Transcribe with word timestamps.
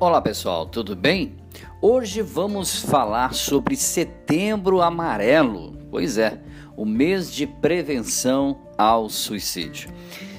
Olá 0.00 0.20
pessoal, 0.20 0.66
tudo 0.66 0.96
bem? 0.96 1.36
Hoje 1.80 2.20
vamos 2.20 2.80
falar 2.80 3.32
sobre 3.32 3.76
Setembro 3.76 4.82
Amarelo. 4.82 5.78
Pois 5.88 6.18
é, 6.18 6.40
o 6.76 6.84
mês 6.84 7.32
de 7.32 7.46
prevenção 7.46 8.58
ao 8.76 9.08
suicídio. 9.08 9.88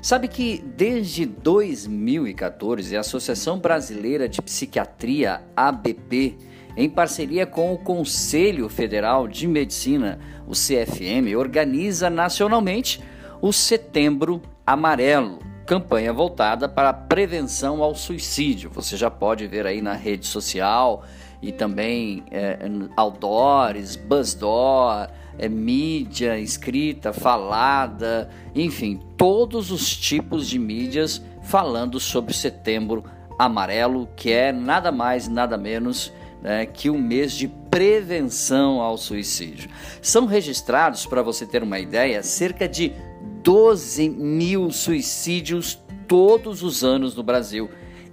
Sabe 0.00 0.26
que 0.26 0.64
desde 0.74 1.26
2014 1.26 2.96
a 2.96 3.00
Associação 3.00 3.58
Brasileira 3.58 4.26
de 4.26 4.40
Psiquiatria, 4.40 5.42
ABP, 5.54 6.38
em 6.74 6.88
parceria 6.88 7.44
com 7.44 7.74
o 7.74 7.78
Conselho 7.78 8.70
Federal 8.70 9.28
de 9.28 9.46
Medicina, 9.46 10.18
o 10.46 10.52
CFM, 10.52 11.36
organiza 11.36 12.08
nacionalmente 12.08 13.02
o 13.42 13.52
Setembro 13.52 14.40
Amarelo, 14.66 15.51
campanha 15.72 16.12
voltada 16.12 16.68
para 16.68 16.90
a 16.90 16.92
prevenção 16.92 17.82
ao 17.82 17.94
suicídio. 17.94 18.68
Você 18.74 18.94
já 18.94 19.10
pode 19.10 19.46
ver 19.46 19.66
aí 19.66 19.80
na 19.80 19.94
rede 19.94 20.26
social 20.26 21.02
e 21.40 21.50
também 21.50 22.24
é, 22.30 22.58
outdoors, 22.94 23.96
buzzdoor, 23.96 25.08
é, 25.38 25.48
mídia 25.48 26.38
escrita, 26.38 27.10
falada, 27.10 28.28
enfim, 28.54 29.00
todos 29.16 29.70
os 29.70 29.96
tipos 29.96 30.46
de 30.46 30.58
mídias 30.58 31.22
falando 31.40 31.98
sobre 31.98 32.34
setembro 32.34 33.04
amarelo, 33.38 34.06
que 34.14 34.30
é 34.30 34.52
nada 34.52 34.92
mais, 34.92 35.26
nada 35.26 35.56
menos 35.56 36.12
né, 36.42 36.66
que 36.66 36.90
o 36.90 36.98
mês 36.98 37.32
de 37.32 37.48
prevenção 37.48 38.78
ao 38.82 38.98
suicídio. 38.98 39.70
São 40.02 40.26
registrados, 40.26 41.06
para 41.06 41.22
você 41.22 41.46
ter 41.46 41.62
uma 41.62 41.78
ideia, 41.78 42.22
cerca 42.22 42.68
de 42.68 42.92
12 43.42 44.08
mil 44.08 44.70
suicídios 44.70 45.78
todos 46.06 46.62
os 46.62 46.84
anos 46.84 47.16
no 47.16 47.22
Brasil 47.22 47.68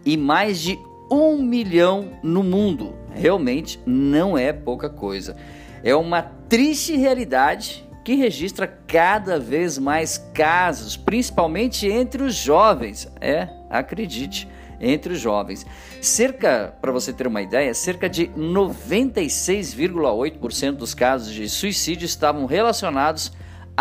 e 0.05 0.15
mais 0.17 0.59
de 0.59 0.77
um 1.11 1.41
milhão 1.41 2.19
no 2.23 2.43
mundo. 2.43 2.95
Realmente 3.13 3.79
não 3.85 4.37
é 4.37 4.53
pouca 4.53 4.89
coisa. 4.89 5.35
É 5.83 5.93
uma 5.95 6.21
triste 6.21 6.95
realidade 6.95 7.85
que 8.03 8.15
registra 8.15 8.65
cada 8.65 9.39
vez 9.39 9.77
mais 9.77 10.17
casos, 10.33 10.97
principalmente 10.97 11.87
entre 11.87 12.23
os 12.23 12.33
jovens. 12.35 13.07
É, 13.19 13.49
acredite, 13.69 14.47
entre 14.79 15.11
os 15.13 15.19
jovens. 15.19 15.65
Cerca, 16.01 16.73
para 16.81 16.91
você 16.91 17.13
ter 17.13 17.27
uma 17.27 17.41
ideia, 17.41 17.73
cerca 17.73 18.09
de 18.09 18.27
96,8% 18.29 20.71
dos 20.71 20.93
casos 20.93 21.33
de 21.33 21.49
suicídio 21.49 22.05
estavam 22.05 22.45
relacionados 22.45 23.31
a 23.31 23.33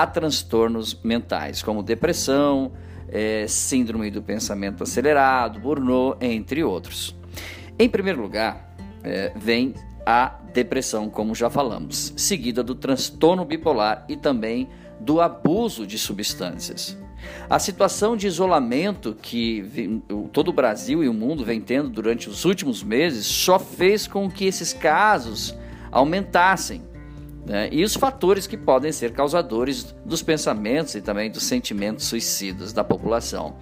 transtornos 0.06 0.98
mentais, 1.02 1.62
como 1.62 1.82
depressão, 1.82 2.72
é, 3.08 3.46
síndrome 3.48 4.10
do 4.10 4.22
pensamento 4.22 4.82
acelerado, 4.82 5.58
burnout, 5.58 6.18
entre 6.24 6.62
outros. 6.62 7.16
Em 7.78 7.88
primeiro 7.88 8.20
lugar, 8.20 8.74
é, 9.02 9.32
vem 9.36 9.74
a 10.04 10.38
depressão, 10.52 11.08
como 11.08 11.34
já 11.34 11.50
falamos, 11.50 12.12
seguida 12.16 12.62
do 12.62 12.74
transtorno 12.74 13.44
bipolar 13.44 14.04
e 14.08 14.16
também 14.16 14.69
do 14.98 15.20
abuso 15.20 15.86
de 15.86 15.98
substâncias. 15.98 16.96
A 17.48 17.58
situação 17.58 18.16
de 18.16 18.26
isolamento 18.26 19.16
que 19.20 20.00
todo 20.32 20.48
o 20.48 20.52
Brasil 20.52 21.02
e 21.02 21.08
o 21.08 21.14
mundo 21.14 21.44
vem 21.44 21.60
tendo 21.60 21.88
durante 21.88 22.28
os 22.28 22.44
últimos 22.44 22.82
meses 22.82 23.26
só 23.26 23.58
fez 23.58 24.06
com 24.06 24.30
que 24.30 24.44
esses 24.46 24.72
casos 24.72 25.54
aumentassem 25.91 26.82
né? 27.48 27.68
e 27.72 27.82
os 27.82 27.94
fatores 27.94 28.46
que 28.46 28.56
podem 28.56 28.92
ser 28.92 29.12
causadores 29.12 29.94
dos 30.04 30.22
pensamentos 30.22 30.94
e 30.94 31.00
também 31.00 31.30
dos 31.30 31.44
sentimentos 31.44 32.04
suicidas 32.04 32.72
da 32.72 32.84
população. 32.84 33.56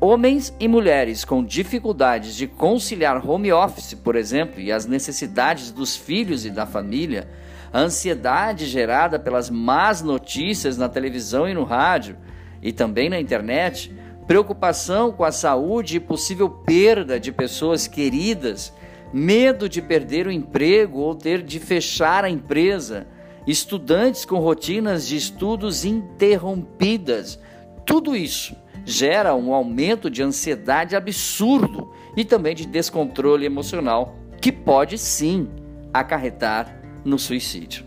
Homens 0.00 0.54
e 0.60 0.68
mulheres 0.68 1.24
com 1.24 1.42
dificuldades 1.42 2.36
de 2.36 2.46
conciliar 2.46 3.26
home 3.26 3.50
office, 3.50 3.94
por 3.94 4.16
exemplo, 4.16 4.60
e 4.60 4.70
as 4.70 4.84
necessidades 4.84 5.70
dos 5.70 5.96
filhos 5.96 6.44
e 6.44 6.50
da 6.50 6.66
família, 6.66 7.26
a 7.72 7.80
ansiedade 7.80 8.66
gerada 8.66 9.18
pelas 9.18 9.48
más 9.48 10.02
notícias 10.02 10.76
na 10.76 10.88
televisão 10.88 11.48
e 11.48 11.54
no 11.54 11.64
rádio 11.64 12.18
e 12.62 12.70
também 12.70 13.08
na 13.08 13.18
internet, 13.18 13.94
preocupação 14.26 15.10
com 15.10 15.24
a 15.24 15.32
saúde 15.32 15.96
e 15.96 16.00
possível 16.00 16.50
perda 16.50 17.18
de 17.18 17.32
pessoas 17.32 17.86
queridas, 17.86 18.72
medo 19.12 19.68
de 19.68 19.80
perder 19.80 20.26
o 20.26 20.32
emprego 20.32 20.98
ou 20.98 21.14
ter 21.14 21.42
de 21.42 21.58
fechar 21.58 22.24
a 22.24 22.30
empresa, 22.30 23.06
estudantes 23.46 24.24
com 24.24 24.38
rotinas 24.38 25.06
de 25.06 25.16
estudos 25.16 25.84
interrompidas. 25.84 27.38
Tudo 27.84 28.16
isso 28.16 28.56
gera 28.84 29.34
um 29.34 29.52
aumento 29.52 30.10
de 30.10 30.22
ansiedade 30.22 30.96
absurdo 30.96 31.92
e 32.16 32.24
também 32.24 32.54
de 32.54 32.66
descontrole 32.66 33.44
emocional, 33.44 34.16
que 34.40 34.52
pode 34.52 34.98
sim 34.98 35.48
acarretar 35.92 36.80
no 37.04 37.18
suicídio. 37.18 37.84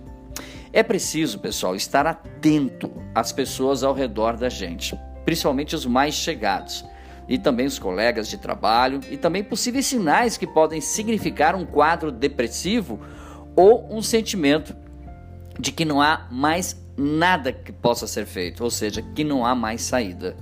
É 0.73 0.83
preciso, 0.83 1.39
pessoal, 1.39 1.75
estar 1.75 2.05
atento 2.05 2.91
às 3.15 3.31
pessoas 3.31 3.83
ao 3.83 3.93
redor 3.93 4.37
da 4.37 4.49
gente, 4.49 4.97
principalmente 5.25 5.75
os 5.75 5.85
mais 5.85 6.13
chegados, 6.13 6.85
e 7.27 7.37
também 7.37 7.65
os 7.65 7.77
colegas 7.77 8.27
de 8.27 8.37
trabalho, 8.37 9.01
e 9.09 9.17
também 9.17 9.43
possíveis 9.43 9.85
sinais 9.85 10.37
que 10.37 10.47
podem 10.47 10.79
significar 10.79 11.55
um 11.55 11.65
quadro 11.65 12.11
depressivo 12.11 12.99
ou 13.55 13.87
um 13.91 14.01
sentimento 14.01 14.75
de 15.59 15.71
que 15.71 15.85
não 15.85 16.01
há 16.01 16.27
mais 16.31 16.79
nada 16.97 17.51
que 17.51 17.71
possa 17.71 18.07
ser 18.07 18.25
feito, 18.25 18.63
ou 18.63 18.69
seja, 18.69 19.01
que 19.01 19.23
não 19.23 19.45
há 19.45 19.53
mais 19.53 19.81
saída. 19.81 20.35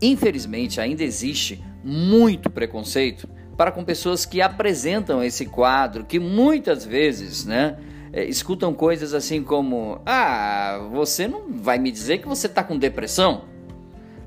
Infelizmente, 0.00 0.80
ainda 0.80 1.02
existe 1.02 1.62
muito 1.82 2.50
preconceito 2.50 3.28
para 3.56 3.72
com 3.72 3.84
pessoas 3.84 4.26
que 4.26 4.42
apresentam 4.42 5.22
esse 5.22 5.46
quadro, 5.46 6.04
que 6.04 6.18
muitas 6.18 6.84
vezes, 6.84 7.46
né, 7.46 7.78
é, 8.12 8.24
escutam 8.24 8.72
coisas 8.74 9.14
assim 9.14 9.42
como: 9.42 10.00
Ah, 10.04 10.86
você 10.92 11.26
não 11.26 11.52
vai 11.52 11.78
me 11.78 11.90
dizer 11.90 12.18
que 12.18 12.28
você 12.28 12.46
está 12.46 12.62
com 12.62 12.78
depressão? 12.78 13.44